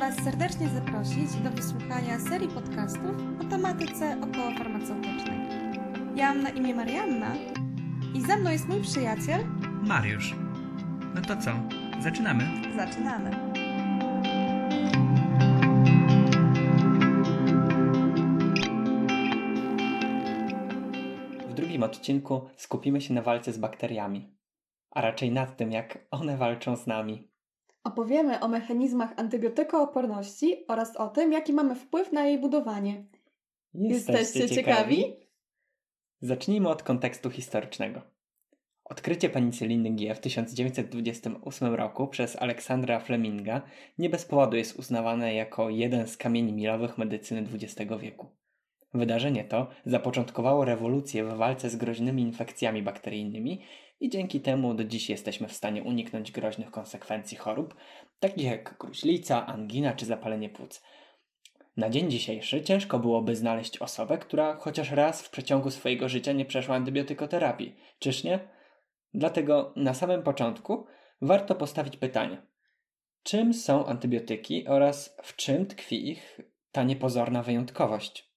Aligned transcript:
Was 0.00 0.16
serdecznie 0.24 0.68
zaprosić 0.68 1.36
do 1.44 1.50
wysłuchania 1.50 2.18
serii 2.18 2.48
podcastów 2.48 3.16
o 3.40 3.44
tematyce 3.44 4.16
okołofarmaceutycznej. 4.22 5.38
Ja 6.14 6.34
mam 6.34 6.42
na 6.42 6.50
imię 6.50 6.74
Marianna 6.74 7.34
i 8.14 8.20
ze 8.20 8.36
mną 8.36 8.50
jest 8.50 8.68
mój 8.68 8.80
przyjaciel 8.82 9.40
Mariusz. 9.82 10.34
No 11.14 11.22
to 11.22 11.36
co? 11.36 11.50
Zaczynamy? 12.02 12.44
Zaczynamy. 12.76 13.30
W 21.48 21.54
drugim 21.54 21.82
odcinku 21.82 22.48
skupimy 22.56 23.00
się 23.00 23.14
na 23.14 23.22
walce 23.22 23.52
z 23.52 23.58
bakteriami, 23.58 24.36
a 24.90 25.00
raczej 25.00 25.32
nad 25.32 25.56
tym, 25.56 25.72
jak 25.72 25.98
one 26.10 26.36
walczą 26.36 26.76
z 26.76 26.86
nami. 26.86 27.29
Opowiemy 27.84 28.40
o 28.40 28.48
mechanizmach 28.48 29.12
antybiotykooporności 29.16 30.64
oraz 30.68 30.96
o 30.96 31.08
tym, 31.08 31.32
jaki 31.32 31.52
mamy 31.52 31.74
wpływ 31.74 32.12
na 32.12 32.26
jej 32.26 32.38
budowanie. 32.38 33.04
Jesteście 33.74 34.48
ciekawi? 34.48 35.16
Zacznijmy 36.20 36.68
od 36.68 36.82
kontekstu 36.82 37.30
historycznego. 37.30 38.02
Odkrycie 38.84 39.28
penicyliny 39.28 39.90
G 39.90 40.14
w 40.14 40.20
1928 40.20 41.74
roku 41.74 42.08
przez 42.08 42.36
Aleksandra 42.36 43.00
Fleminga 43.00 43.62
nie 43.98 44.10
bez 44.10 44.24
powodu 44.24 44.56
jest 44.56 44.78
uznawane 44.78 45.34
jako 45.34 45.70
jeden 45.70 46.08
z 46.08 46.16
kamieni 46.16 46.52
milowych 46.52 46.98
medycyny 46.98 47.46
XX 47.54 47.92
wieku. 48.00 48.39
Wydarzenie 48.94 49.44
to 49.44 49.66
zapoczątkowało 49.86 50.64
rewolucję 50.64 51.24
w 51.24 51.36
walce 51.36 51.70
z 51.70 51.76
groźnymi 51.76 52.22
infekcjami 52.22 52.82
bakteryjnymi 52.82 53.64
i 54.00 54.08
dzięki 54.08 54.40
temu 54.40 54.74
do 54.74 54.84
dziś 54.84 55.10
jesteśmy 55.10 55.48
w 55.48 55.52
stanie 55.52 55.82
uniknąć 55.82 56.32
groźnych 56.32 56.70
konsekwencji 56.70 57.36
chorób, 57.36 57.74
takich 58.20 58.44
jak 58.44 58.76
gruźlica, 58.78 59.46
angina 59.46 59.92
czy 59.92 60.06
zapalenie 60.06 60.48
płuc. 60.48 60.82
Na 61.76 61.90
dzień 61.90 62.10
dzisiejszy 62.10 62.62
ciężko 62.62 62.98
byłoby 62.98 63.36
znaleźć 63.36 63.78
osobę, 63.78 64.18
która 64.18 64.56
chociaż 64.56 64.90
raz 64.90 65.22
w 65.22 65.30
przeciągu 65.30 65.70
swojego 65.70 66.08
życia 66.08 66.32
nie 66.32 66.44
przeszła 66.44 66.76
antybiotykoterapii, 66.76 67.76
czyż 67.98 68.24
nie? 68.24 68.40
Dlatego 69.14 69.72
na 69.76 69.94
samym 69.94 70.22
początku 70.22 70.86
warto 71.22 71.54
postawić 71.54 71.96
pytanie: 71.96 72.42
czym 73.22 73.54
są 73.54 73.86
antybiotyki 73.86 74.66
oraz 74.66 75.16
w 75.22 75.36
czym 75.36 75.66
tkwi 75.66 76.10
ich 76.10 76.40
ta 76.72 76.82
niepozorna 76.82 77.42
wyjątkowość? 77.42 78.29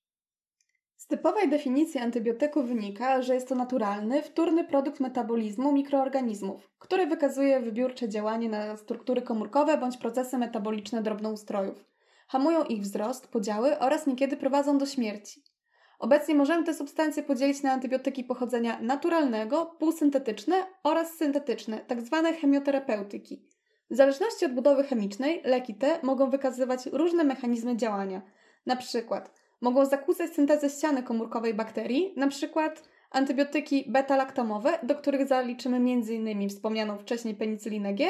Z 1.04 1.08
typowej 1.08 1.50
definicji 1.50 2.00
antybiotyku 2.00 2.64
wynika, 2.64 3.22
że 3.22 3.36
jest 3.36 3.48
to 3.48 3.56
naturalny, 3.56 4.22
wtórny 4.22 4.64
produkt 4.64 5.00
metabolizmu 5.00 5.72
mikroorganizmów, 5.72 6.70
który 6.80 7.08
wykazuje 7.08 7.60
wybiórcze 7.60 8.10
działanie 8.10 8.50
na 8.50 8.78
struktury 8.78 9.22
komórkowe 9.22 9.78
bądź 9.78 9.98
procesy 9.98 10.38
metaboliczne 10.38 11.02
drobnoustrojów. 11.02 11.86
Hamują 12.28 12.64
ich 12.64 12.82
wzrost, 12.82 13.28
podziały 13.28 13.80
oraz 13.80 14.08
niekiedy 14.08 14.38
prowadzą 14.38 14.78
do 14.78 14.86
śmierci. 14.86 15.44
Obecnie 16.00 16.36
możemy 16.36 16.64
te 16.64 16.74
substancje 16.74 17.24
podzielić 17.24 17.64
na 17.64 17.72
antybiotyki 17.72 18.24
pochodzenia 18.24 18.82
naturalnego, 18.82 19.66
półsyntetyczne 19.66 20.56
oraz 20.84 21.14
syntetyczne, 21.14 21.86
tzw. 21.90 22.20
Tak 22.24 22.38
chemioterapeutyki. 22.38 23.46
W 23.90 23.96
zależności 23.96 24.46
od 24.46 24.54
budowy 24.54 24.84
chemicznej, 24.84 25.42
leki 25.46 25.76
te 25.76 26.00
mogą 26.04 26.30
wykazywać 26.30 26.86
różne 26.86 27.24
mechanizmy 27.24 27.78
działania. 27.78 28.22
Na 28.66 28.76
przykład 28.76 29.43
mogą 29.64 29.86
zakłócać 29.86 30.34
syntezę 30.34 30.70
ściany 30.70 31.04
komórkowej 31.04 31.54
bakterii, 31.54 32.16
przykład 32.30 32.90
antybiotyki 33.12 33.92
beta-laktamowe, 33.92 34.86
do 34.86 34.96
których 34.96 35.28
zaliczymy 35.28 35.78
m.in. 35.78 36.50
wspomnianą 36.50 36.98
wcześniej 36.98 37.36
penicylinę 37.36 37.94
G 37.94 38.08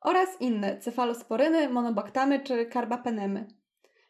oraz 0.00 0.28
inne 0.40 0.78
cefalosporyny, 0.78 1.68
monobaktamy 1.68 2.40
czy 2.40 2.66
karbapenemy. 2.66 3.46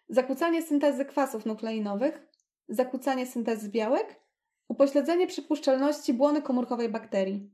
Zakłócanie 0.09 0.63
syntezy 0.63 1.05
kwasów 1.05 1.47
nukleinowych, 1.47 2.27
zakłócanie 2.69 3.27
syntezy 3.27 3.71
białek, 3.71 4.21
upośledzenie 4.69 5.27
przypuszczalności 5.27 6.15
błony 6.15 6.43
komórkowej 6.43 6.89
bakterii. 6.89 7.51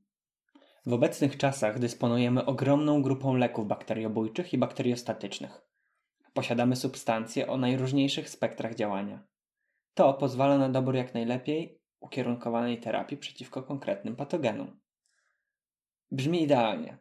W 0.87 0.93
obecnych 0.93 1.37
czasach 1.37 1.79
dysponujemy 1.79 2.47
ogromną 2.47 3.03
grupą 3.03 3.35
leków 3.35 3.67
bakteriobójczych 3.67 4.53
i 4.53 4.59
bakteriostatycznych. 4.59 5.71
Posiadamy 6.35 6.77
substancje 6.77 7.49
o 7.49 7.57
najróżniejszych 7.57 8.31
spektrach 8.31 8.75
działania. 8.75 9.31
To 9.95 10.15
pozwala 10.15 10.59
na 10.59 10.69
dobór 10.69 10.95
jak 10.95 11.15
najlepiej 11.15 11.81
ukierunkowanej 12.01 12.81
terapii 12.81 13.17
przeciwko 13.17 13.63
konkretnym 13.63 14.17
patogenom. 14.17 14.81
Brzmi 16.11 16.43
idealnie, 16.43 16.99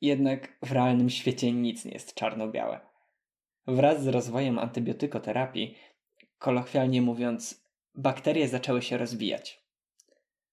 jednak 0.00 0.58
w 0.62 0.72
realnym 0.72 1.10
świecie 1.10 1.52
nic 1.52 1.84
nie 1.84 1.92
jest 1.92 2.14
czarno-białe. 2.14 2.80
Wraz 3.66 4.02
z 4.02 4.06
rozwojem 4.08 4.58
antybiotykoterapii, 4.58 5.78
kolokwialnie 6.38 7.02
mówiąc, 7.02 7.64
bakterie 7.94 8.48
zaczęły 8.48 8.82
się 8.82 8.98
rozwijać. 8.98 9.64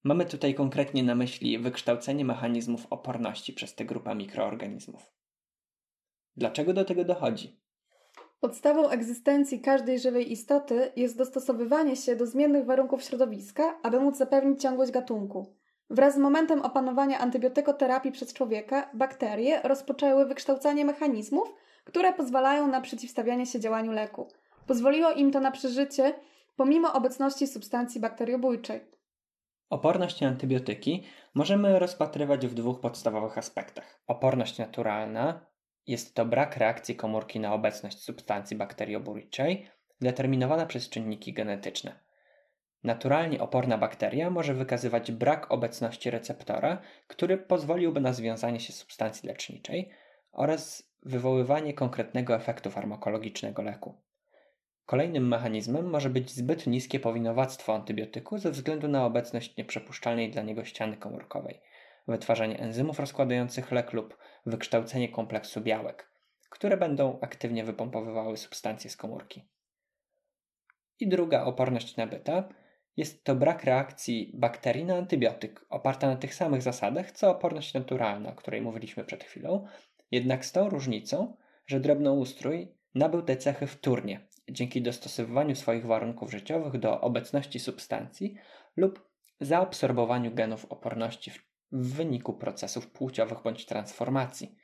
Mamy 0.03 0.25
tutaj 0.25 0.53
konkretnie 0.53 1.03
na 1.03 1.15
myśli 1.15 1.59
wykształcenie 1.59 2.25
mechanizmów 2.25 2.87
oporności 2.89 3.53
przez 3.53 3.75
tę 3.75 3.85
grupę 3.85 4.15
mikroorganizmów. 4.15 5.13
Dlaczego 6.35 6.73
do 6.73 6.85
tego 6.85 7.05
dochodzi? 7.05 7.59
Podstawą 8.39 8.89
egzystencji 8.89 9.61
każdej 9.61 9.99
żywej 9.99 10.31
istoty 10.31 10.91
jest 10.95 11.17
dostosowywanie 11.17 11.95
się 11.95 12.15
do 12.15 12.25
zmiennych 12.25 12.65
warunków 12.65 13.03
środowiska, 13.03 13.79
aby 13.83 13.99
móc 13.99 14.17
zapewnić 14.17 14.61
ciągłość 14.61 14.91
gatunku. 14.91 15.55
Wraz 15.89 16.15
z 16.15 16.17
momentem 16.17 16.61
opanowania 16.61 17.19
antybiotykoterapii 17.19 18.11
przez 18.11 18.33
człowieka, 18.33 18.89
bakterie 18.93 19.61
rozpoczęły 19.63 20.25
wykształcanie 20.25 20.85
mechanizmów, 20.85 21.53
które 21.83 22.13
pozwalają 22.13 22.67
na 22.67 22.81
przeciwstawianie 22.81 23.45
się 23.45 23.59
działaniu 23.59 23.91
leku. 23.91 24.27
Pozwoliło 24.67 25.11
im 25.11 25.31
to 25.31 25.39
na 25.39 25.51
przeżycie 25.51 26.13
pomimo 26.55 26.93
obecności 26.93 27.47
substancji 27.47 28.01
bakteriobójczej. 28.01 28.81
Oporność 29.69 30.21
na 30.21 30.27
antybiotyki 30.27 31.03
możemy 31.33 31.79
rozpatrywać 31.79 32.47
w 32.47 32.53
dwóch 32.53 32.79
podstawowych 32.79 33.37
aspektach. 33.37 34.01
Oporność 34.07 34.57
naturalna 34.57 35.39
jest 35.87 36.15
to 36.15 36.25
brak 36.25 36.57
reakcji 36.57 36.95
komórki 36.95 37.39
na 37.39 37.53
obecność 37.53 37.99
substancji 37.99 38.57
bakteriobójczej, 38.57 39.69
determinowana 40.01 40.65
przez 40.65 40.89
czynniki 40.89 41.33
genetyczne. 41.33 41.99
Naturalnie 42.83 43.41
oporna 43.41 43.77
bakteria 43.77 44.29
może 44.29 44.53
wykazywać 44.53 45.11
brak 45.11 45.51
obecności 45.51 46.09
receptora, 46.09 46.81
który 47.07 47.37
pozwoliłby 47.37 48.01
na 48.01 48.13
związanie 48.13 48.59
się 48.59 48.73
substancji 48.73 49.27
leczniczej 49.29 49.89
oraz 50.31 50.91
wywoływanie 51.03 51.73
konkretnego 51.73 52.35
efektu 52.35 52.71
farmakologicznego 52.71 53.61
leku. 53.61 54.01
Kolejnym 54.85 55.27
mechanizmem 55.27 55.89
może 55.89 56.09
być 56.09 56.31
zbyt 56.31 56.67
niskie 56.67 56.99
powinowactwo 56.99 57.75
antybiotyku 57.75 58.37
ze 58.37 58.51
względu 58.51 58.87
na 58.87 59.05
obecność 59.05 59.57
nieprzepuszczalnej 59.57 60.31
dla 60.31 60.41
niego 60.41 60.65
ściany 60.65 60.97
komórkowej, 60.97 61.59
wytwarzanie 62.07 62.59
enzymów 62.59 62.99
rozkładających 62.99 63.71
lek 63.71 63.93
lub 63.93 64.17
wykształcenie 64.45 65.09
kompleksu 65.09 65.61
białek, 65.61 66.11
które 66.49 66.77
będą 66.77 67.19
aktywnie 67.21 67.63
wypompowywały 67.63 68.37
substancje 68.37 68.89
z 68.89 68.97
komórki. 68.97 69.45
I 70.99 71.07
druga 71.07 71.43
oporność 71.43 71.97
nabyta 71.97 72.49
jest 72.97 73.23
to 73.23 73.35
brak 73.35 73.63
reakcji 73.63 74.31
bakterii 74.33 74.85
na 74.85 74.95
antybiotyk, 74.95 75.65
oparta 75.69 76.07
na 76.07 76.15
tych 76.15 76.35
samych 76.35 76.61
zasadach 76.61 77.11
co 77.11 77.31
oporność 77.31 77.73
naturalna, 77.73 78.29
o 78.29 78.35
której 78.35 78.61
mówiliśmy 78.61 79.03
przed 79.03 79.23
chwilą, 79.23 79.67
jednak 80.11 80.45
z 80.45 80.51
tą 80.51 80.69
różnicą, 80.69 81.37
że 81.67 81.79
drobnoustrój 81.79 82.71
nabył 82.95 83.21
te 83.21 83.37
cechy 83.37 83.67
wtórnie, 83.67 84.27
dzięki 84.49 84.81
dostosowywaniu 84.81 85.55
swoich 85.55 85.85
warunków 85.85 86.31
życiowych 86.31 86.79
do 86.79 87.01
obecności 87.01 87.59
substancji 87.59 88.35
lub 88.77 89.09
zaabsorbowaniu 89.39 90.33
genów 90.33 90.65
oporności 90.65 91.31
w 91.31 91.47
w 91.71 91.95
wyniku 91.95 92.33
procesów 92.33 92.87
płciowych 92.91 93.41
bądź 93.43 93.65
transformacji. 93.65 94.55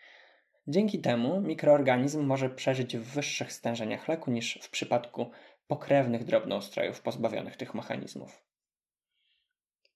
Dzięki 0.68 1.02
temu 1.02 1.42
mikroorganizm 1.42 2.24
może 2.26 2.50
przeżyć 2.50 2.98
w 2.98 3.04
wyższych 3.04 3.54
stężeniach 3.54 4.08
leku 4.08 4.32
niż 4.32 4.60
w 4.62 4.70
przypadku 4.70 5.32
pokrewnych 5.68 6.24
drobnoustrojów 6.24 7.02
pozbawionych 7.02 7.58
tych 7.58 7.74
mechanizmów. 7.74 8.44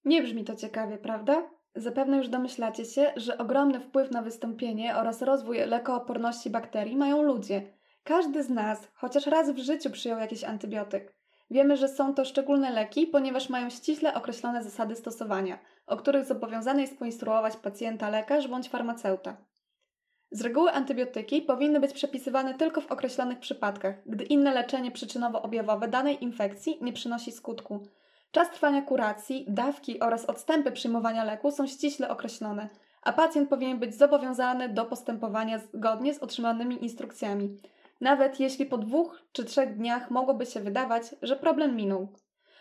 Nie 0.05 0.21
brzmi 0.21 0.43
to 0.43 0.55
ciekawie, 0.55 0.97
prawda? 0.97 1.49
Zapewne 1.75 2.17
już 2.17 2.29
domyślacie 2.29 2.85
się, 2.85 3.13
że 3.15 3.37
ogromny 3.37 3.79
wpływ 3.79 4.11
na 4.11 4.21
wystąpienie 4.21 4.95
oraz 4.95 5.21
rozwój 5.21 5.57
lekooporności 5.57 6.49
bakterii 6.49 6.95
mają 6.95 7.21
ludzie. 7.21 7.73
Każdy 8.03 8.43
z 8.43 8.49
nas 8.49 8.91
chociaż 8.93 9.25
raz 9.25 9.51
w 9.51 9.57
życiu 9.57 9.89
przyjął 9.89 10.19
jakiś 10.19 10.43
antybiotyk. 10.43 11.16
Wiemy, 11.49 11.77
że 11.77 11.88
są 11.88 12.13
to 12.13 12.25
szczególne 12.25 12.71
leki, 12.71 13.07
ponieważ 13.07 13.49
mają 13.49 13.69
ściśle 13.69 14.13
określone 14.13 14.63
zasady 14.63 14.95
stosowania, 14.95 15.59
o 15.85 15.97
których 15.97 16.25
zobowiązany 16.25 16.81
jest 16.81 16.99
poinstruować 16.99 17.57
pacjenta 17.57 18.09
lekarz 18.09 18.47
bądź 18.47 18.69
farmaceuta. 18.69 19.38
Z 20.31 20.41
reguły 20.41 20.71
antybiotyki 20.71 21.41
powinny 21.41 21.79
być 21.79 21.94
przepisywane 21.94 22.53
tylko 22.53 22.81
w 22.81 22.91
określonych 22.91 23.39
przypadkach, 23.39 23.95
gdy 24.05 24.23
inne 24.23 24.53
leczenie 24.53 24.91
przyczynowo-objawowe 24.91 25.89
danej 25.89 26.23
infekcji 26.23 26.77
nie 26.81 26.94
przynosi 26.94 27.31
skutku. 27.31 27.88
Czas 28.31 28.51
trwania 28.51 28.81
kuracji, 28.81 29.45
dawki 29.47 29.99
oraz 29.99 30.25
odstępy 30.25 30.71
przyjmowania 30.71 31.23
leku 31.23 31.51
są 31.51 31.67
ściśle 31.67 32.09
określone, 32.09 32.69
a 33.01 33.13
pacjent 33.13 33.49
powinien 33.49 33.79
być 33.79 33.95
zobowiązany 33.95 34.69
do 34.69 34.85
postępowania 34.85 35.59
zgodnie 35.59 36.13
z 36.13 36.19
otrzymanymi 36.19 36.83
instrukcjami. 36.83 37.57
Nawet 38.01 38.39
jeśli 38.39 38.65
po 38.65 38.77
dwóch 38.77 39.21
czy 39.31 39.45
trzech 39.45 39.77
dniach 39.77 40.11
mogłoby 40.11 40.45
się 40.45 40.59
wydawać, 40.59 41.03
że 41.21 41.35
problem 41.35 41.75
minął. 41.75 42.13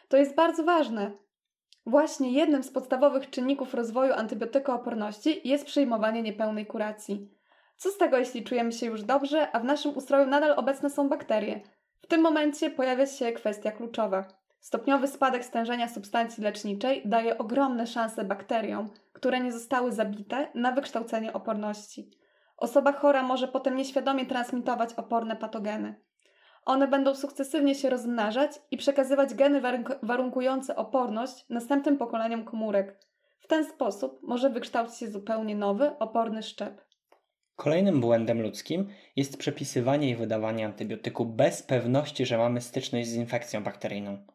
To 0.09 0.17
jest 0.17 0.35
bardzo 0.35 0.65
ważne. 0.65 1.11
Właśnie 1.87 2.33
jednym 2.33 2.63
z 2.63 2.71
podstawowych 2.71 3.31
czynników 3.31 3.75
rozwoju 3.75 4.13
antybiotykooporności 4.13 5.49
jest 5.49 5.67
przyjmowanie 5.67 6.23
niepełnej 6.23 6.67
kuracji. 6.67 7.31
Co 7.77 7.91
z 7.91 7.99
tego, 7.99 8.19
jeśli 8.19 8.45
czujemy 8.45 8.73
się 8.73 8.87
już 8.87 9.03
dobrze, 9.03 9.53
a 9.53 9.61
w 9.61 9.65
naszym 9.65 9.97
ustroju 9.97 10.27
nadal 10.27 10.55
obecne 10.57 10.91
są 10.91 11.09
bakterie? 11.09 11.61
W 12.03 12.07
tym 12.07 12.21
momencie 12.21 12.71
pojawia 12.71 13.07
się 13.07 13.33
kwestia 13.33 13.73
kluczowa. 13.73 14.29
Stopniowy 14.61 15.09
spadek 15.09 15.45
stężenia 15.45 15.89
substancji 15.89 16.45
leczniczej 16.45 17.03
daje 17.05 17.39
ogromne 17.39 17.87
szanse 17.87 18.25
bakteriom, 18.25 18.91
które 19.13 19.41
nie 19.41 19.53
zostały 19.53 19.93
zabite, 19.93 20.49
na 20.55 20.73
wykształcenie 20.73 21.33
oporności. 21.33 22.11
Osoba 22.57 22.93
chora 22.93 23.23
może 23.23 23.49
potem 23.49 23.77
nieświadomie 23.77 24.27
transmitować 24.27 24.95
oporne 24.95 25.37
patogeny. 25.37 25.95
One 26.65 26.89
będą 26.89 27.15
sukcesywnie 27.15 27.75
się 27.75 27.91
rozmnażać 27.91 28.51
i 28.71 28.77
przekazywać 28.77 29.35
geny 29.35 29.61
warunkujące 30.03 30.77
oporność 30.77 31.45
następnym 31.51 31.99
pokoleniom 31.99 32.45
komórek. 32.45 32.99
W 33.39 33.47
ten 33.47 33.65
sposób 33.65 34.19
może 34.23 34.51
wykształcić 34.51 34.97
się 34.97 35.09
zupełnie 35.09 35.57
nowy, 35.57 35.99
oporny 35.99 36.43
szczep. 36.43 36.87
Kolejnym 37.57 38.01
błędem 38.01 38.43
ludzkim 38.43 38.89
jest 39.17 39.39
przepisywanie 39.39 40.11
i 40.11 40.17
wydawanie 40.17 40.67
antybiotyku 40.67 41.25
bez 41.27 41.63
pewności, 41.63 42.27
że 42.27 42.39
mamy 42.39 42.61
styczność 42.61 43.09
z 43.09 43.15
infekcją 43.15 43.63
bakteryjną. 43.63 44.27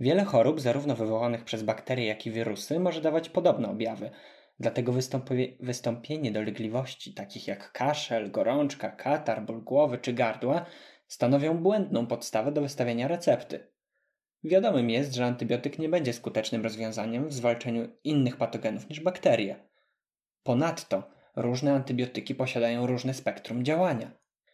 Wiele 0.00 0.24
chorób, 0.24 0.60
zarówno 0.60 0.94
wywołanych 0.94 1.44
przez 1.44 1.62
bakterie, 1.62 2.06
jak 2.06 2.26
i 2.26 2.30
wirusy, 2.30 2.80
może 2.80 3.00
dawać 3.00 3.28
podobne 3.28 3.70
objawy. 3.70 4.10
Dlatego 4.62 4.92
wystąpienie 5.60 6.32
dolegliwości 6.32 7.14
takich 7.14 7.46
jak 7.46 7.72
kaszel, 7.72 8.30
gorączka, 8.30 8.90
katar, 8.90 9.44
ból 9.44 9.62
głowy 9.62 9.98
czy 9.98 10.12
gardła 10.12 10.66
stanowią 11.06 11.58
błędną 11.58 12.06
podstawę 12.06 12.52
do 12.52 12.60
wystawienia 12.60 13.08
recepty. 13.08 13.66
Wiadomym 14.44 14.90
jest, 14.90 15.14
że 15.14 15.24
antybiotyk 15.24 15.78
nie 15.78 15.88
będzie 15.88 16.12
skutecznym 16.12 16.62
rozwiązaniem 16.62 17.28
w 17.28 17.32
zwalczaniu 17.32 17.88
innych 18.04 18.36
patogenów 18.36 18.88
niż 18.88 19.00
bakterie. 19.00 19.56
Ponadto 20.42 21.10
różne 21.36 21.72
antybiotyki 21.72 22.34
posiadają 22.34 22.86
różne 22.86 23.14
spektrum 23.14 23.64
działania. 23.64 24.10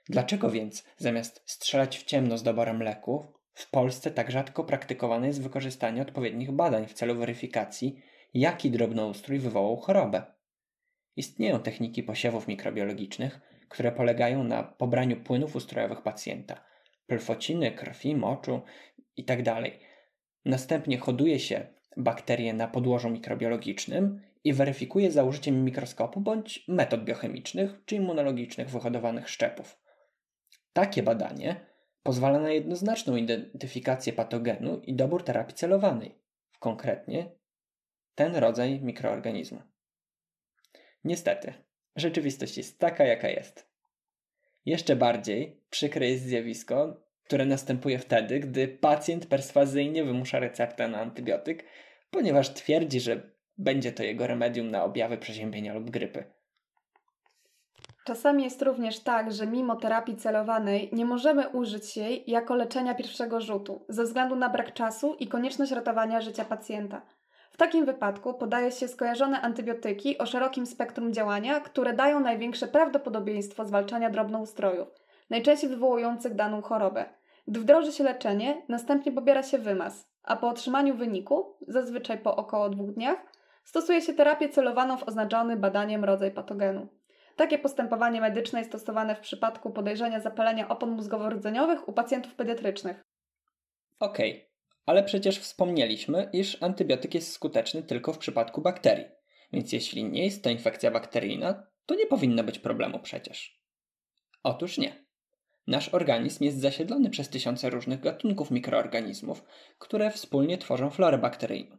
Dlaczego 0.08 0.50
więc 0.50 0.84
zamiast 0.96 1.42
strzelać 1.46 1.98
w 1.98 2.04
ciemno 2.04 2.38
z 2.38 2.42
doborem 2.42 2.82
leków, 2.82 3.26
w 3.54 3.70
Polsce 3.70 4.10
tak 4.10 4.30
rzadko 4.30 4.64
praktykowane 4.64 5.26
jest 5.26 5.42
wykorzystanie 5.42 6.02
odpowiednich 6.02 6.52
badań 6.52 6.86
w 6.86 6.92
celu 6.92 7.14
weryfikacji, 7.14 8.02
jaki 8.40 8.70
drobnoustrój 8.70 9.38
wywołał 9.38 9.76
chorobę? 9.76 10.22
Istnieją 11.16 11.60
techniki 11.60 12.02
posiewów 12.02 12.48
mikrobiologicznych, 12.48 13.40
które 13.68 13.92
polegają 13.92 14.44
na 14.44 14.62
pobraniu 14.62 15.16
płynów 15.16 15.56
ustrojowych 15.56 16.02
pacjenta, 16.02 16.64
plfociny, 17.06 17.72
krwi, 17.72 18.16
moczu 18.16 18.62
itd. 19.16 19.42
Tak 19.44 19.64
Następnie 20.44 20.98
hoduje 20.98 21.38
się 21.38 21.66
bakterie 21.96 22.54
na 22.54 22.68
podłożu 22.68 23.10
mikrobiologicznym 23.10 24.20
i 24.44 24.52
weryfikuje 24.52 25.12
za 25.12 25.24
użyciem 25.24 25.64
mikroskopu 25.64 26.20
bądź 26.20 26.64
metod 26.68 27.04
biochemicznych 27.04 27.80
czy 27.84 27.96
immunologicznych 27.96 28.70
wyhodowanych 28.70 29.28
szczepów. 29.28 29.80
Takie 30.72 31.02
badanie 31.02 31.66
pozwala 32.02 32.38
na 32.38 32.50
jednoznaczną 32.50 33.16
identyfikację 33.16 34.12
patogenu 34.12 34.80
i 34.80 34.94
dobór 34.94 35.24
terapii 35.24 35.54
celowanej, 35.54 36.18
w 36.50 36.58
konkretnie 36.58 37.37
ten 38.18 38.36
rodzaj 38.36 38.80
mikroorganizmu. 38.80 39.62
Niestety, 41.04 41.54
rzeczywistość 41.96 42.56
jest 42.56 42.78
taka, 42.78 43.04
jaka 43.04 43.28
jest. 43.28 43.68
Jeszcze 44.64 44.96
bardziej 44.96 45.62
przykre 45.70 46.08
jest 46.08 46.24
zjawisko, 46.24 47.02
które 47.24 47.46
następuje 47.46 47.98
wtedy, 47.98 48.40
gdy 48.40 48.68
pacjent 48.68 49.26
perswazyjnie 49.26 50.04
wymusza 50.04 50.38
receptę 50.38 50.88
na 50.88 51.00
antybiotyk, 51.00 51.64
ponieważ 52.10 52.54
twierdzi, 52.54 53.00
że 53.00 53.30
będzie 53.58 53.92
to 53.92 54.02
jego 54.02 54.26
remedium 54.26 54.70
na 54.70 54.84
objawy 54.84 55.18
przeziębienia 55.18 55.74
lub 55.74 55.90
grypy. 55.90 56.24
Czasami 58.04 58.44
jest 58.44 58.62
również 58.62 59.00
tak, 59.00 59.32
że 59.32 59.46
mimo 59.46 59.76
terapii 59.76 60.16
celowanej 60.16 60.90
nie 60.92 61.04
możemy 61.04 61.48
użyć 61.48 61.96
jej 61.96 62.24
jako 62.26 62.54
leczenia 62.54 62.94
pierwszego 62.94 63.40
rzutu, 63.40 63.84
ze 63.88 64.04
względu 64.04 64.36
na 64.36 64.48
brak 64.48 64.72
czasu 64.72 65.14
i 65.14 65.28
konieczność 65.28 65.72
ratowania 65.72 66.20
życia 66.20 66.44
pacjenta. 66.44 67.02
W 67.50 67.56
takim 67.56 67.84
wypadku 67.84 68.34
podaje 68.34 68.72
się 68.72 68.88
skojarzone 68.88 69.40
antybiotyki 69.40 70.18
o 70.18 70.26
szerokim 70.26 70.66
spektrum 70.66 71.12
działania, 71.12 71.60
które 71.60 71.92
dają 71.92 72.20
największe 72.20 72.68
prawdopodobieństwo 72.68 73.64
zwalczania 73.64 74.10
drobnoustrojów, 74.10 74.88
najczęściej 75.30 75.70
wywołujących 75.70 76.34
daną 76.34 76.62
chorobę. 76.62 77.04
Gdy 77.48 77.60
wdroży 77.60 77.92
się 77.92 78.04
leczenie, 78.04 78.62
następnie 78.68 79.12
pobiera 79.12 79.42
się 79.42 79.58
wymaz, 79.58 80.08
a 80.22 80.36
po 80.36 80.48
otrzymaniu 80.48 80.94
wyniku, 80.94 81.56
zazwyczaj 81.68 82.18
po 82.18 82.36
około 82.36 82.68
dwóch 82.68 82.90
dniach, 82.90 83.18
stosuje 83.64 84.00
się 84.00 84.14
terapię 84.14 84.48
celowaną 84.48 84.96
w 84.96 85.02
oznaczony 85.02 85.56
badaniem 85.56 86.04
rodzaj 86.04 86.30
patogenu. 86.30 86.88
Takie 87.36 87.58
postępowanie 87.58 88.20
medyczne 88.20 88.58
jest 88.58 88.70
stosowane 88.70 89.16
w 89.16 89.20
przypadku 89.20 89.70
podejrzenia 89.70 90.20
zapalenia 90.20 90.68
opon 90.68 90.90
mózgowo-rdzeniowych 90.96 91.88
u 91.88 91.92
pacjentów 91.92 92.34
pediatrycznych. 92.34 93.04
Okej, 94.00 94.32
okay. 94.32 94.47
Ale 94.88 95.02
przecież 95.02 95.38
wspomnieliśmy, 95.38 96.30
iż 96.32 96.62
antybiotyk 96.62 97.14
jest 97.14 97.32
skuteczny 97.32 97.82
tylko 97.82 98.12
w 98.12 98.18
przypadku 98.18 98.60
bakterii. 98.60 99.04
Więc 99.52 99.72
jeśli 99.72 100.04
nie 100.04 100.24
jest 100.24 100.44
to 100.44 100.50
infekcja 100.50 100.90
bakteryjna, 100.90 101.66
to 101.86 101.94
nie 101.94 102.06
powinno 102.06 102.44
być 102.44 102.58
problemu 102.58 102.98
przecież. 102.98 103.62
Otóż 104.42 104.78
nie. 104.78 105.04
Nasz 105.66 105.88
organizm 105.88 106.44
jest 106.44 106.60
zasiedlony 106.60 107.10
przez 107.10 107.28
tysiące 107.28 107.70
różnych 107.70 108.00
gatunków 108.00 108.50
mikroorganizmów, 108.50 109.44
które 109.78 110.10
wspólnie 110.10 110.58
tworzą 110.58 110.90
florę 110.90 111.18
bakteryjną. 111.18 111.78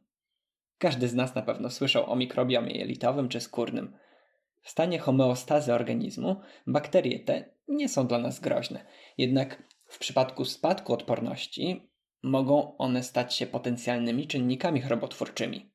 Każdy 0.77 1.07
z 1.07 1.15
nas 1.15 1.35
na 1.35 1.41
pewno 1.41 1.69
słyszał 1.69 2.11
o 2.11 2.15
mikrobiomie 2.15 2.77
jelitowym 2.77 3.29
czy 3.29 3.39
skórnym. 3.39 3.97
W 4.61 4.69
stanie 4.69 4.99
homeostazy 4.99 5.73
organizmu 5.73 6.41
bakterie 6.67 7.19
te 7.19 7.53
nie 7.67 7.89
są 7.89 8.07
dla 8.07 8.17
nas 8.17 8.39
groźne, 8.39 8.85
jednak 9.17 9.63
w 9.85 9.99
przypadku 9.99 10.45
spadku 10.45 10.93
odporności 10.93 11.88
mogą 12.23 12.77
one 12.77 13.03
stać 13.03 13.35
się 13.35 13.47
potencjalnymi 13.47 14.27
czynnikami 14.27 14.81
chorobotwórczymi. 14.81 15.71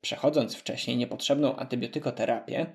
Przechodząc 0.00 0.56
wcześniej 0.56 0.96
niepotrzebną 0.96 1.56
antybiotykoterapię, 1.56 2.66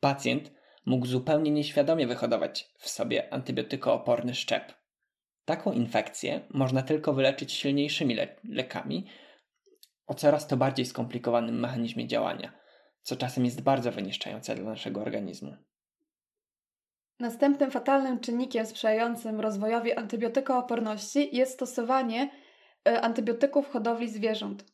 pacjent 0.00 0.52
mógł 0.86 1.06
zupełnie 1.06 1.50
nieświadomie 1.50 2.06
wyhodować 2.06 2.70
w 2.78 2.88
sobie 2.88 3.32
antybiotykooporny 3.32 4.34
szczep. 4.34 4.74
Taką 5.44 5.72
infekcję 5.72 6.40
można 6.50 6.82
tylko 6.82 7.12
wyleczyć 7.12 7.52
silniejszymi 7.52 8.14
le 8.14 8.36
lekami 8.44 9.06
o 10.06 10.14
coraz 10.14 10.46
to 10.46 10.56
bardziej 10.56 10.86
skomplikowanym 10.86 11.60
mechanizmie 11.60 12.06
działania, 12.06 12.52
co 13.02 13.16
czasem 13.16 13.44
jest 13.44 13.60
bardzo 13.60 13.92
wyniszczające 13.92 14.54
dla 14.54 14.64
naszego 14.64 15.00
organizmu. 15.00 15.56
Następnym 17.22 17.70
fatalnym 17.70 18.20
czynnikiem 18.20 18.66
sprzyjającym 18.66 19.40
rozwojowi 19.40 19.92
antybiotykooporności 19.92 21.36
jest 21.36 21.52
stosowanie 21.52 22.30
e, 22.88 23.00
antybiotyków 23.00 23.66
w 23.66 23.70
hodowli 23.70 24.08
zwierząt. 24.08 24.64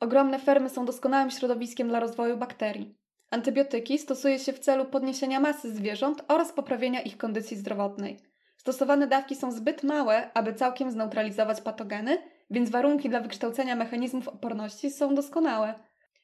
Ogromne 0.00 0.38
fermy 0.38 0.70
są 0.70 0.84
doskonałym 0.84 1.30
środowiskiem 1.30 1.88
dla 1.88 2.00
rozwoju 2.00 2.36
bakterii. 2.36 2.94
Antybiotyki 3.30 3.98
stosuje 3.98 4.38
się 4.38 4.52
w 4.52 4.58
celu 4.58 4.84
podniesienia 4.84 5.40
masy 5.40 5.74
zwierząt 5.74 6.24
oraz 6.28 6.52
poprawienia 6.52 7.00
ich 7.00 7.16
kondycji 7.16 7.56
zdrowotnej. 7.56 8.18
Stosowane 8.56 9.06
dawki 9.06 9.36
są 9.36 9.52
zbyt 9.52 9.82
małe, 9.82 10.30
aby 10.34 10.54
całkiem 10.54 10.90
zneutralizować 10.90 11.60
patogeny, 11.60 12.18
więc 12.50 12.70
warunki 12.70 13.08
dla 13.08 13.20
wykształcenia 13.20 13.76
mechanizmów 13.76 14.28
oporności 14.28 14.90
są 14.90 15.14
doskonałe. 15.14 15.74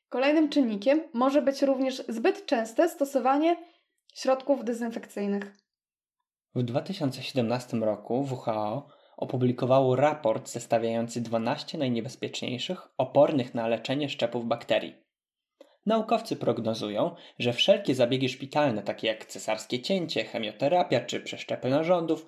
Kolejnym 0.09 0.49
czynnikiem 0.49 1.01
może 1.13 1.43
być 1.43 1.63
również 1.63 2.03
zbyt 2.09 2.47
częste 2.47 2.89
stosowanie 2.89 3.57
środków 4.15 4.65
dezynfekcyjnych. 4.65 5.64
W 6.57 6.63
2017 6.63 7.77
roku 7.77 8.29
WHO 8.31 8.89
opublikowało 9.17 9.97
raport 9.97 10.49
zestawiający 10.49 11.21
12 11.21 11.79
najniebezpieczniejszych 11.79 12.89
opornych 12.99 13.55
na 13.55 13.69
leczenie 13.69 14.09
szczepów 14.09 14.47
bakterii. 14.47 14.95
Naukowcy 15.87 16.37
prognozują, 16.37 17.15
że 17.39 17.53
wszelkie 17.53 17.95
zabiegi 17.95 18.29
szpitalne, 18.29 18.83
takie 18.83 19.07
jak 19.07 19.27
cesarskie 19.27 19.83
cięcie, 19.83 20.25
chemioterapia 20.25 21.01
czy 21.01 21.21
przeszczepy 21.21 21.71
narządów, 21.71 22.27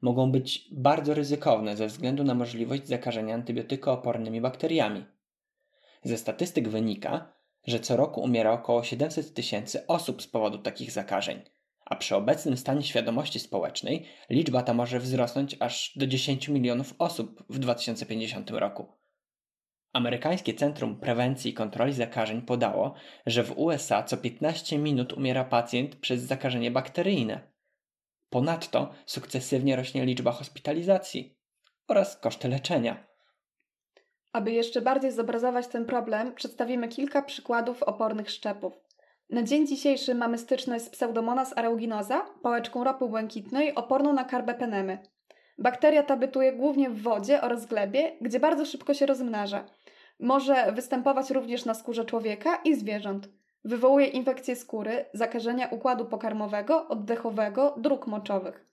mogą 0.00 0.32
być 0.32 0.68
bardzo 0.72 1.14
ryzykowne 1.14 1.76
ze 1.76 1.86
względu 1.86 2.24
na 2.24 2.34
możliwość 2.34 2.86
zakażenia 2.86 3.34
antybiotykoopornymi 3.34 4.40
bakteriami. 4.40 5.04
Ze 6.02 6.18
statystyk 6.18 6.68
wynika, 6.68 7.32
że 7.66 7.80
co 7.80 7.96
roku 7.96 8.20
umiera 8.20 8.52
około 8.52 8.82
700 8.82 9.34
tysięcy 9.34 9.86
osób 9.86 10.22
z 10.22 10.26
powodu 10.26 10.58
takich 10.58 10.90
zakażeń, 10.90 11.42
a 11.86 11.96
przy 11.96 12.16
obecnym 12.16 12.56
stanie 12.56 12.82
świadomości 12.82 13.40
społecznej 13.40 14.06
liczba 14.30 14.62
ta 14.62 14.74
może 14.74 15.00
wzrosnąć 15.00 15.56
aż 15.60 15.92
do 15.96 16.06
10 16.06 16.48
milionów 16.48 16.94
osób 16.98 17.44
w 17.50 17.58
2050 17.58 18.50
roku. 18.50 18.86
Amerykańskie 19.92 20.54
Centrum 20.54 20.96
Prewencji 21.00 21.50
i 21.50 21.54
Kontroli 21.54 21.92
Zakażeń 21.92 22.42
podało, 22.42 22.94
że 23.26 23.42
w 23.44 23.58
USA 23.58 24.02
co 24.02 24.16
15 24.16 24.78
minut 24.78 25.12
umiera 25.12 25.44
pacjent 25.44 25.96
przez 25.96 26.22
zakażenie 26.22 26.70
bakteryjne. 26.70 27.40
Ponadto 28.30 28.92
sukcesywnie 29.06 29.76
rośnie 29.76 30.04
liczba 30.04 30.32
hospitalizacji 30.32 31.38
oraz 31.88 32.16
koszty 32.16 32.48
leczenia. 32.48 33.06
Aby 34.32 34.52
jeszcze 34.52 34.80
bardziej 34.80 35.12
zobrazować 35.12 35.66
ten 35.66 35.84
problem, 35.84 36.34
przedstawimy 36.34 36.88
kilka 36.88 37.22
przykładów 37.22 37.82
opornych 37.82 38.30
szczepów. 38.30 38.85
Na 39.30 39.42
dzień 39.42 39.66
dzisiejszy 39.66 40.14
mamy 40.14 40.38
styczność 40.38 40.84
z 40.84 40.88
Pseudomonas 40.88 41.58
aeruginosa, 41.58 42.26
pałeczką 42.42 42.84
ropy 42.84 43.08
błękitnej 43.08 43.74
oporną 43.74 44.12
na 44.12 44.24
karbapenemy. 44.24 44.98
Bakteria 45.58 46.02
ta 46.02 46.16
bytuje 46.16 46.52
głównie 46.52 46.90
w 46.90 47.02
wodzie 47.02 47.40
oraz 47.40 47.66
glebie, 47.66 48.16
gdzie 48.20 48.40
bardzo 48.40 48.66
szybko 48.66 48.94
się 48.94 49.06
rozmnaża. 49.06 49.64
Może 50.20 50.72
występować 50.72 51.30
również 51.30 51.64
na 51.64 51.74
skórze 51.74 52.04
człowieka 52.04 52.56
i 52.64 52.74
zwierząt. 52.74 53.28
Wywołuje 53.64 54.06
infekcje 54.06 54.56
skóry, 54.56 55.04
zakażenia 55.12 55.68
układu 55.68 56.04
pokarmowego, 56.04 56.88
oddechowego, 56.88 57.74
dróg 57.78 58.06
moczowych. 58.06 58.66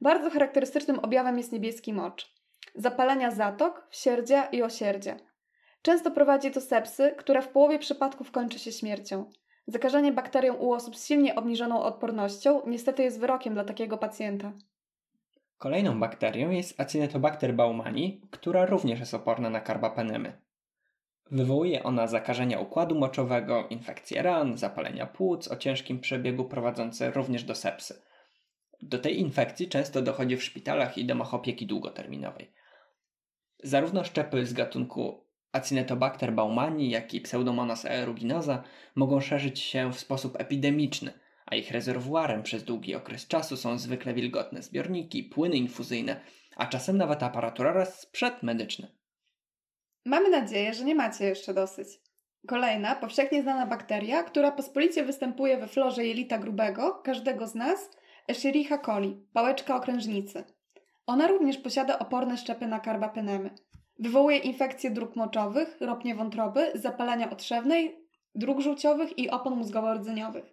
Bardzo 0.00 0.30
charakterystycznym 0.30 0.98
objawem 0.98 1.38
jest 1.38 1.52
niebieski 1.52 1.92
mocz. 1.92 2.34
Zapalenia 2.74 3.30
zatok, 3.30 3.86
wsierdzia 3.90 4.44
i 4.44 4.62
osierdzia. 4.62 5.16
Często 5.82 6.10
prowadzi 6.10 6.50
do 6.50 6.60
sepsy, 6.60 7.14
która 7.18 7.40
w 7.40 7.48
połowie 7.48 7.78
przypadków 7.78 8.30
kończy 8.30 8.58
się 8.58 8.72
śmiercią. 8.72 9.30
Zakażenie 9.66 10.12
bakterią 10.12 10.54
u 10.54 10.72
osób 10.72 10.96
z 10.96 11.06
silnie 11.06 11.34
obniżoną 11.34 11.82
odpornością 11.82 12.62
niestety 12.66 13.02
jest 13.02 13.20
wyrokiem 13.20 13.54
dla 13.54 13.64
takiego 13.64 13.98
pacjenta. 13.98 14.52
Kolejną 15.58 16.00
bakterią 16.00 16.50
jest 16.50 16.80
Acinetobacter 16.80 17.54
baumani, 17.54 18.20
która 18.30 18.66
również 18.66 19.00
jest 19.00 19.14
oporna 19.14 19.50
na 19.50 19.60
karbapenemy. 19.60 20.40
Wywołuje 21.30 21.82
ona 21.82 22.06
zakażenia 22.06 22.60
układu 22.60 22.94
moczowego, 22.94 23.68
infekcje 23.68 24.22
ran, 24.22 24.58
zapalenia 24.58 25.06
płuc 25.06 25.48
o 25.48 25.56
ciężkim 25.56 26.00
przebiegu 26.00 26.44
prowadzące 26.44 27.10
również 27.10 27.44
do 27.44 27.54
sepsy. 27.54 28.02
Do 28.82 28.98
tej 28.98 29.20
infekcji 29.20 29.68
często 29.68 30.02
dochodzi 30.02 30.36
w 30.36 30.44
szpitalach 30.44 30.98
i 30.98 31.04
domach 31.04 31.34
opieki 31.34 31.66
długoterminowej. 31.66 32.52
Zarówno 33.62 34.04
szczepy 34.04 34.46
z 34.46 34.52
gatunku 34.52 35.24
Acinetobacter 35.52 36.32
baumani, 36.32 36.90
jak 36.90 37.14
i 37.14 37.20
Pseudomonas 37.20 37.84
aeruginosa 37.84 38.62
mogą 38.94 39.20
szerzyć 39.20 39.60
się 39.60 39.92
w 39.92 39.98
sposób 39.98 40.40
epidemiczny, 40.40 41.12
a 41.46 41.54
ich 41.54 41.70
rezerwuarem 41.70 42.42
przez 42.42 42.64
długi 42.64 42.94
okres 42.94 43.26
czasu 43.26 43.56
są 43.56 43.78
zwykle 43.78 44.14
wilgotne 44.14 44.62
zbiorniki, 44.62 45.24
płyny 45.24 45.56
infuzyjne, 45.56 46.20
a 46.56 46.66
czasem 46.66 46.96
nawet 46.96 47.22
aparatura 47.22 47.70
oraz 47.70 48.00
sprzęt 48.00 48.42
medyczny. 48.42 48.88
Mamy 50.06 50.30
nadzieję, 50.30 50.74
że 50.74 50.84
nie 50.84 50.94
macie 50.94 51.24
jeszcze 51.24 51.54
dosyć. 51.54 51.88
Kolejna, 52.46 52.94
powszechnie 52.94 53.42
znana 53.42 53.66
bakteria, 53.66 54.22
która 54.22 54.52
pospolicie 54.52 55.04
występuje 55.04 55.58
we 55.58 55.68
florze 55.68 56.06
jelita 56.06 56.38
grubego 56.38 57.02
każdego 57.04 57.46
z 57.46 57.54
nas, 57.54 57.90
Escherichia 58.28 58.78
coli, 58.78 59.26
pałeczka 59.32 59.76
okrężnicy. 59.76 60.44
Ona 61.06 61.26
również 61.26 61.58
posiada 61.58 61.98
oporne 61.98 62.36
szczepy 62.36 62.66
na 62.66 62.80
karbapenemy. 62.80 63.50
Wywołuje 64.00 64.38
infekcje 64.38 64.90
dróg 64.90 65.16
moczowych, 65.16 65.76
ropnie 65.80 66.14
wątroby, 66.14 66.72
zapalenia 66.74 67.30
otrzewnej, 67.30 67.96
dróg 68.34 68.60
żółciowych 68.60 69.18
i 69.18 69.30
opon 69.30 69.54
mózgowo-rdzeniowych. 69.54 70.44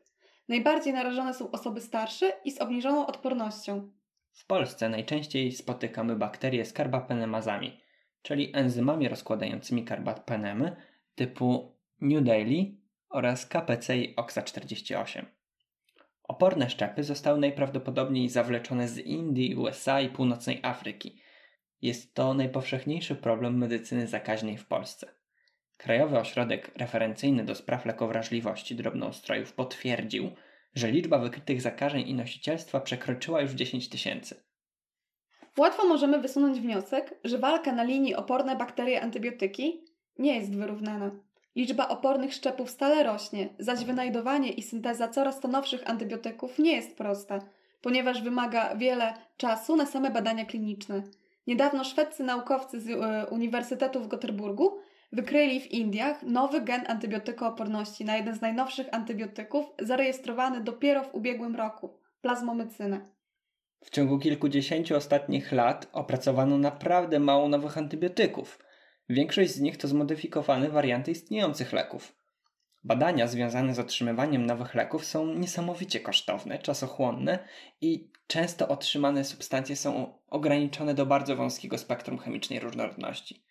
Najbardziej 0.50 0.94
narażone 0.94 1.34
są 1.34 1.52
osoby 1.52 1.82
starsze 1.82 2.34
i 2.46 2.52
z 2.52 2.62
obniżoną 2.62 3.06
odpornością. 3.06 3.92
W 4.32 4.46
Polsce 4.46 4.90
najczęściej 4.90 5.52
spotykamy 5.52 6.16
bakterie 6.16 6.66
z 6.66 6.74
karbapenemazami, 6.74 7.80
czyli 8.22 8.52
enzymami 8.56 9.08
rozkładającymi 9.08 9.86
karbapenemy 9.86 10.76
typu 11.16 11.76
New 12.02 12.24
Daily 12.24 12.66
oraz 13.10 13.46
KPCI 13.46 14.16
OXA48. 14.16 15.26
Oporne 16.24 16.70
szczepy 16.70 17.04
zostały 17.04 17.40
najprawdopodobniej 17.40 18.30
zawleczone 18.30 18.88
z 18.88 18.98
Indii, 18.98 19.56
USA 19.56 20.02
i 20.02 20.10
północnej 20.10 20.60
Afryki. 20.64 21.22
Jest 21.82 22.14
to 22.14 22.34
najpowszechniejszy 22.34 23.16
problem 23.16 23.58
medycyny 23.58 24.08
zakaźnej 24.08 24.58
w 24.58 24.66
Polsce. 24.66 25.08
Krajowy 25.78 26.20
Ośrodek 26.20 26.72
Referencyjny 26.78 27.46
do 27.46 27.56
Spraw 27.56 27.86
Lekowrażliwości 27.86 28.76
Drobnoustrojów 28.76 29.54
potwierdził, 29.54 30.32
że 30.76 30.92
liczba 30.92 31.20
wykrytych 31.20 31.62
zakażeń 31.62 32.08
i 32.08 32.14
nosicielstwa 32.14 32.80
przekroczyła 32.80 33.42
już 33.42 33.52
10 33.52 33.90
tysięcy. 33.90 34.44
Łatwo 35.58 35.88
możemy 35.88 36.22
wysunąć 36.22 36.60
wniosek, 36.60 37.20
że 37.24 37.38
walka 37.38 37.72
na 37.72 37.84
linii 37.84 38.16
oporne 38.16 38.56
bakterie 38.56 39.02
antybiotyki 39.02 39.86
nie 40.20 40.36
jest 40.36 40.56
wyrównana. 40.56 41.12
Liczba 41.56 41.88
opornych 41.88 42.34
szczepów 42.34 42.70
stale 42.70 43.04
rośnie, 43.04 43.50
zaś 43.60 43.86
wynajdowanie 43.86 44.52
i 44.52 44.62
synteza 44.62 45.08
coraz 45.08 45.40
to 45.40 45.48
nowszych 45.48 45.90
antybiotyków 45.90 46.60
nie 46.60 46.76
jest 46.76 46.98
prosta, 46.98 47.40
ponieważ 47.82 48.22
wymaga 48.22 48.76
wiele 48.76 49.14
czasu 49.38 49.76
na 49.76 49.86
same 49.86 50.12
badania 50.12 50.46
kliniczne. 50.46 51.04
Niedawno 51.48 51.84
szwedzcy 51.84 52.24
naukowcy 52.24 52.82
z 52.82 52.90
e, 52.90 53.26
Uniwersytetu 53.30 54.00
w 54.00 54.08
Gotemburgu 54.08 54.80
wykryli 55.12 55.60
w 55.60 55.72
Indiach 55.72 56.24
nowy 56.24 56.62
gen 56.62 56.84
antybiotykooporności 56.88 58.06
na 58.06 58.18
jeden 58.18 58.36
z 58.36 58.42
najnowszych 58.42 58.88
antybiotyków, 58.92 59.66
zarejestrowany 59.80 60.62
dopiero 60.62 61.04
w 61.04 61.16
ubiegłym 61.16 61.56
roku 61.56 62.00
plazmomycynę. 62.22 63.10
W 63.84 63.90
ciągu 63.90 64.20
kilkudziesięciu 64.20 64.96
ostatnich 64.96 65.52
lat 65.52 65.90
opracowano 65.94 66.58
naprawdę 66.58 67.20
mało 67.20 67.50
nowych 67.50 67.78
antybiotyków. 67.78 68.60
Większość 69.10 69.52
z 69.52 69.62
nich 69.62 69.78
to 69.78 69.88
zmodyfikowane 69.88 70.70
warianty 70.70 71.12
istniejących 71.12 71.74
leków. 71.74 72.16
Badania 72.84 73.28
związane 73.28 73.76
z 73.76 73.80
otrzymywaniem 73.80 74.46
nowych 74.46 74.76
leków 74.76 75.06
są 75.06 75.26
niesamowicie 75.26 76.00
kosztowne, 76.00 76.60
czasochłonne 76.60 77.40
i 77.82 78.12
często 78.28 78.68
otrzymane 78.68 79.24
substancje 79.24 79.76
są 79.76 80.20
ograniczone 80.28 80.94
do 80.94 81.06
bardzo 81.06 81.36
wąskiego 81.36 81.78
spektrum 81.78 82.18
chemicznej 82.18 82.60
różnorodności. 82.60 83.44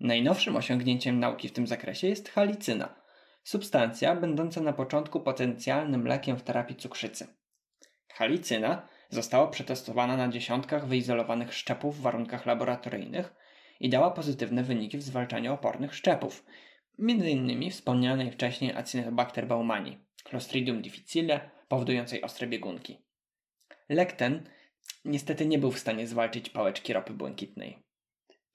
Najnowszym 0.00 0.56
osiągnięciem 0.56 1.20
nauki 1.20 1.48
w 1.48 1.52
tym 1.52 1.66
zakresie 1.66 2.06
jest 2.08 2.28
halicyna, 2.28 2.94
substancja 3.44 4.16
będąca 4.16 4.60
na 4.60 4.72
początku 4.72 5.20
potencjalnym 5.20 6.06
lekiem 6.06 6.36
w 6.36 6.42
terapii 6.42 6.76
cukrzycy. 6.76 7.26
Halicyna 8.08 8.88
została 9.10 9.46
przetestowana 9.46 10.16
na 10.16 10.28
dziesiątkach 10.28 10.86
wyizolowanych 10.86 11.54
szczepów 11.54 11.98
w 11.98 12.00
warunkach 12.00 12.46
laboratoryjnych 12.46 13.34
i 13.80 13.88
dała 13.88 14.10
pozytywne 14.10 14.62
wyniki 14.62 14.98
w 14.98 15.02
zwalczaniu 15.02 15.54
opornych 15.54 15.94
szczepów, 15.94 16.44
m.in. 16.98 17.70
wspomnianej 17.70 18.30
wcześniej 18.30 18.76
Acinetobacter 18.76 19.46
baumani, 19.46 19.98
Clostridium 20.24 20.82
difficile, 20.82 21.50
powodującej 21.68 22.22
ostre 22.22 22.46
biegunki. 22.46 23.05
Lek 23.88 24.12
ten 24.12 24.48
niestety 25.04 25.46
nie 25.46 25.58
był 25.58 25.70
w 25.70 25.78
stanie 25.78 26.06
zwalczyć 26.06 26.50
pałeczki 26.50 26.92
ropy 26.92 27.12
błękitnej. 27.12 27.78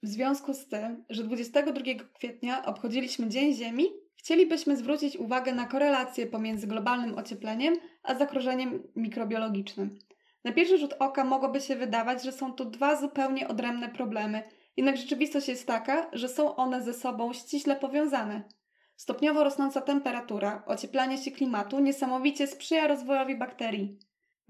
W 0.02 0.08
związku 0.08 0.54
z 0.54 0.68
tym, 0.68 1.04
że 1.10 1.24
22 1.24 1.80
kwietnia 2.14 2.64
obchodziliśmy 2.66 3.28
Dzień 3.28 3.54
Ziemi, 3.54 3.84
chcielibyśmy 4.16 4.76
zwrócić 4.76 5.16
uwagę 5.16 5.54
na 5.54 5.66
korelację 5.66 6.26
pomiędzy 6.26 6.66
globalnym 6.66 7.18
ociepleniem 7.18 7.74
a 8.02 8.14
zagrożeniem 8.14 8.82
mikrobiologicznym. 8.96 9.98
Na 10.44 10.52
pierwszy 10.52 10.78
rzut 10.78 10.94
oka 10.98 11.24
mogłoby 11.24 11.60
się 11.60 11.76
wydawać, 11.76 12.22
że 12.22 12.32
są 12.32 12.52
to 12.52 12.64
dwa 12.64 12.96
zupełnie 12.96 13.48
odrębne 13.48 13.88
problemy, 13.88 14.42
jednak 14.76 14.96
rzeczywistość 14.96 15.48
jest 15.48 15.66
taka, 15.66 16.10
że 16.12 16.28
są 16.28 16.56
one 16.56 16.82
ze 16.82 16.94
sobą 16.94 17.32
ściśle 17.32 17.76
powiązane. 17.76 18.42
Stopniowo 18.96 19.44
rosnąca 19.44 19.80
temperatura, 19.80 20.62
ocieplanie 20.66 21.18
się 21.18 21.30
klimatu 21.30 21.80
niesamowicie 21.80 22.46
sprzyja 22.46 22.86
rozwojowi 22.86 23.36
bakterii. 23.36 23.98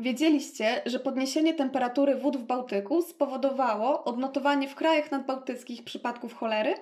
Wiedzieliście, 0.02 0.82
że 0.86 1.00
podniesienie 1.00 1.54
temperatury 1.54 2.14
wód 2.14 2.36
w 2.36 2.44
Bałtyku 2.44 3.02
spowodowało 3.02 4.04
odnotowanie 4.04 4.68
w 4.68 4.74
krajach 4.74 5.10
nadbałtyckich 5.10 5.84
przypadków 5.84 6.34
cholery? 6.34 6.74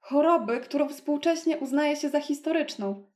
Choroby, 0.00 0.60
którą 0.60 0.88
współcześnie 0.88 1.58
uznaje 1.58 1.96
się 1.96 2.08
za 2.08 2.20
historyczną. 2.20 3.06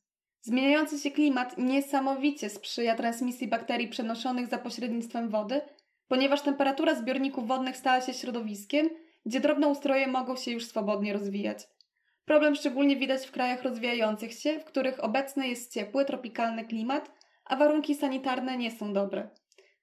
Zmieniający 0.40 0.98
się 0.98 1.10
klimat 1.10 1.58
niesamowicie 1.58 2.50
sprzyja 2.50 2.94
transmisji 2.94 3.48
bakterii 3.48 3.88
przenoszonych 3.88 4.46
za 4.46 4.58
pośrednictwem 4.58 5.28
wody, 5.28 5.60
ponieważ 6.08 6.42
temperatura 6.42 6.94
zbiorników 6.94 7.46
wodnych 7.46 7.76
stała 7.76 8.00
się 8.00 8.14
środowiskiem, 8.14 8.88
gdzie 9.26 9.40
drobnoustroje 9.40 10.06
mogą 10.06 10.36
się 10.36 10.50
już 10.50 10.66
swobodnie 10.66 11.12
rozwijać. 11.12 11.68
Problem 12.24 12.54
szczególnie 12.54 12.96
widać 12.96 13.26
w 13.26 13.32
krajach 13.32 13.62
rozwijających 13.62 14.32
się, 14.32 14.60
w 14.60 14.64
których 14.64 15.04
obecny 15.04 15.48
jest 15.48 15.72
ciepły, 15.72 16.04
tropikalny 16.04 16.64
klimat, 16.64 17.10
a 17.44 17.56
warunki 17.56 17.94
sanitarne 17.94 18.56
nie 18.56 18.70
są 18.70 18.92
dobre. 18.92 19.39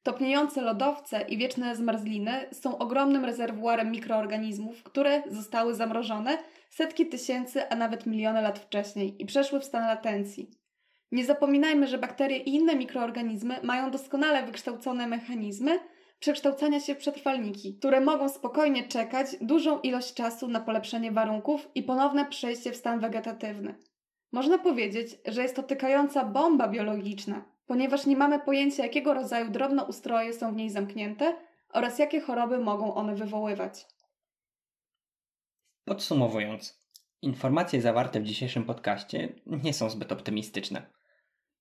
Topniejące 0.07 0.61
lodowce 0.61 1.21
i 1.21 1.37
wieczne 1.37 1.75
zmarzliny 1.75 2.31
są 2.51 2.77
ogromnym 2.77 3.25
rezerwuarem 3.25 3.91
mikroorganizmów, 3.91 4.83
które 4.83 5.23
zostały 5.31 5.75
zamrożone 5.75 6.37
setki 6.69 7.05
tysięcy, 7.05 7.69
a 7.69 7.75
nawet 7.75 8.05
miliony 8.05 8.41
lat 8.41 8.59
wcześniej 8.59 9.21
i 9.21 9.25
przeszły 9.25 9.59
w 9.59 9.63
stan 9.63 9.87
latencji. 9.87 10.51
Nie 11.11 11.25
zapominajmy, 11.25 11.87
że 11.87 11.97
bakterie 11.97 12.37
i 12.37 12.55
inne 12.55 12.75
mikroorganizmy 12.75 13.59
mają 13.63 13.91
doskonale 13.91 14.45
wykształcone 14.45 15.07
mechanizmy 15.07 15.79
przekształcania 16.19 16.79
się 16.79 16.95
w 16.95 16.97
przetrwalniki, 16.97 17.77
które 17.77 18.01
mogą 18.01 18.29
spokojnie 18.29 18.87
czekać 18.87 19.27
dużą 19.41 19.79
ilość 19.79 20.13
czasu 20.13 20.47
na 20.47 20.59
polepszenie 20.59 21.11
warunków 21.11 21.67
i 21.75 21.83
ponowne 21.83 22.25
przejście 22.25 22.71
w 22.71 22.77
stan 22.77 22.99
wegetatywny. 22.99 23.75
Można 24.31 24.57
powiedzieć, 24.57 25.15
że 25.25 25.41
jest 25.41 25.55
to 25.55 25.63
tykająca 25.63 26.25
bomba 26.25 26.67
biologiczna, 26.67 27.56
ponieważ 27.67 28.05
nie 28.05 28.15
mamy 28.15 28.39
pojęcia, 28.39 28.83
jakiego 28.83 29.13
rodzaju 29.13 29.51
drobnoustroje 29.51 30.33
są 30.33 30.53
w 30.53 30.55
niej 30.55 30.69
zamknięte 30.69 31.35
oraz 31.69 31.99
jakie 31.99 32.21
choroby 32.21 32.59
mogą 32.59 32.93
one 32.93 33.15
wywoływać. 33.15 33.85
Podsumowując, 35.85 36.79
informacje 37.21 37.81
zawarte 37.81 38.19
w 38.19 38.23
dzisiejszym 38.23 38.65
podcaście 38.65 39.35
nie 39.45 39.73
są 39.73 39.89
zbyt 39.89 40.11
optymistyczne. 40.11 40.85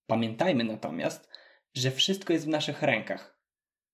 Pamiętajmy 0.06 0.64
natomiast, 0.64 1.28
że 1.74 1.90
wszystko 1.90 2.32
jest 2.32 2.44
w 2.44 2.48
naszych 2.48 2.82
rękach. 2.82 3.38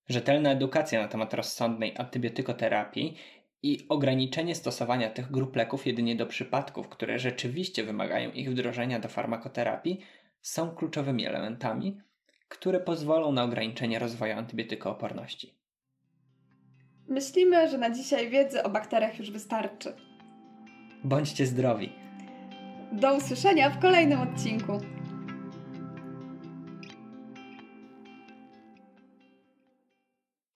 Rzetelna 0.08 0.50
edukacja 0.50 1.02
na 1.02 1.08
temat 1.08 1.34
rozsądnej 1.34 1.94
antybiotykoterapii 1.98 3.16
i 3.62 3.86
ograniczenie 3.88 4.54
stosowania 4.54 5.10
tych 5.10 5.30
grup 5.30 5.56
leków 5.56 5.86
jedynie 5.86 6.16
do 6.16 6.26
przypadków, 6.26 6.88
które 6.88 7.18
rzeczywiście 7.18 7.84
wymagają 7.84 8.30
ich 8.32 8.50
wdrożenia 8.50 9.00
do 9.00 9.08
farmakoterapii, 9.08 10.00
są 10.42 10.70
kluczowymi 10.70 11.26
elementami, 11.26 12.00
które 12.48 12.80
pozwolą 12.80 13.32
na 13.32 13.44
ograniczenie 13.44 13.98
rozwoju 13.98 14.32
antybiotykooporności. 14.38 15.54
Myślimy, 17.08 17.68
że 17.68 17.78
na 17.78 17.90
dzisiaj 17.90 18.30
wiedzy 18.30 18.62
o 18.62 18.70
bakteriach 18.70 19.18
już 19.18 19.30
wystarczy. 19.30 19.94
Bądźcie 21.04 21.46
zdrowi. 21.46 21.92
Do 22.92 23.16
usłyszenia 23.16 23.70
w 23.70 23.78
kolejnym 23.78 24.20
odcinku. 24.20 24.80